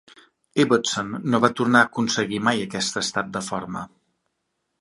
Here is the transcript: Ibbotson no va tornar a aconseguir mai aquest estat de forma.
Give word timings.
Ibbotson 0.63 1.11
no 1.33 1.41
va 1.43 1.51
tornar 1.59 1.83
a 1.85 1.89
aconseguir 1.91 2.41
mai 2.49 2.65
aquest 2.65 3.01
estat 3.05 3.33
de 3.37 3.47
forma. 3.53 3.89